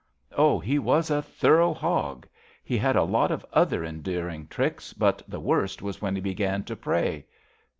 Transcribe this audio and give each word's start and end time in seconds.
Oh, 0.35 0.57
he 0.59 0.79
was 0.79 1.11
a 1.11 1.21
thorough 1.21 1.75
hog! 1.75 2.27
He 2.63 2.75
had 2.75 2.95
a 2.95 3.03
lot 3.03 3.29
of 3.29 3.45
other 3.53 3.85
endearing 3.85 4.47
tricks, 4.47 4.93
but 4.93 5.21
the 5.27 5.39
worst 5.39 5.83
was 5.83 6.01
when 6.01 6.15
he 6.15 6.21
began 6.21 6.63
to 6.63 6.75
pray." 6.75 7.27